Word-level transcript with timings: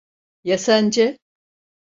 Ya 0.43 0.57
sence? 0.57 1.17